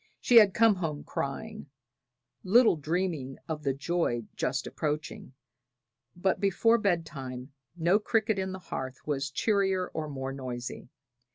She 0.19 0.37
had 0.37 0.55
come 0.55 0.73
home 0.77 1.03
crying, 1.03 1.69
little 2.43 2.75
dreaming 2.75 3.37
of 3.47 3.61
the 3.61 3.75
joy 3.75 4.23
just 4.35 4.65
approaching; 4.65 5.35
but 6.15 6.39
before 6.39 6.79
bed 6.79 7.05
time 7.05 7.51
no 7.77 7.99
cricket 7.99 8.39
in 8.39 8.51
the 8.51 8.57
hearth 8.73 9.05
was 9.05 9.29
cheerier 9.29 9.89
or 9.89 10.09
more 10.09 10.31
noisy. 10.33 10.89